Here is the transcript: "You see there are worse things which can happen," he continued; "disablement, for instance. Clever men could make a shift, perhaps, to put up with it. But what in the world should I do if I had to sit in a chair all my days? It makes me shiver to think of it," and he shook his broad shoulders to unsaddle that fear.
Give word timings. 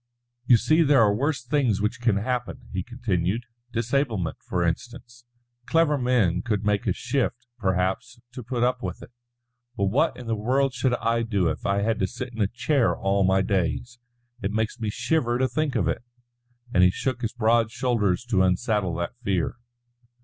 "You 0.47 0.57
see 0.57 0.81
there 0.81 1.03
are 1.03 1.13
worse 1.13 1.45
things 1.45 1.79
which 1.79 2.01
can 2.01 2.17
happen," 2.17 2.69
he 2.73 2.81
continued; 2.81 3.43
"disablement, 3.71 4.37
for 4.41 4.63
instance. 4.63 5.25
Clever 5.67 5.95
men 5.95 6.41
could 6.41 6.65
make 6.65 6.87
a 6.87 6.91
shift, 6.91 7.45
perhaps, 7.59 8.19
to 8.31 8.41
put 8.41 8.63
up 8.63 8.81
with 8.81 9.03
it. 9.03 9.11
But 9.77 9.91
what 9.91 10.17
in 10.17 10.25
the 10.25 10.35
world 10.35 10.73
should 10.73 10.95
I 10.95 11.21
do 11.21 11.49
if 11.49 11.67
I 11.67 11.83
had 11.83 11.99
to 11.99 12.07
sit 12.07 12.33
in 12.33 12.41
a 12.41 12.47
chair 12.47 12.97
all 12.97 13.23
my 13.23 13.43
days? 13.43 13.99
It 14.41 14.49
makes 14.49 14.79
me 14.79 14.89
shiver 14.89 15.37
to 15.37 15.47
think 15.47 15.75
of 15.75 15.87
it," 15.87 16.01
and 16.73 16.81
he 16.83 16.89
shook 16.89 17.21
his 17.21 17.33
broad 17.33 17.69
shoulders 17.69 18.25
to 18.31 18.41
unsaddle 18.41 18.95
that 18.95 19.15
fear. 19.21 19.57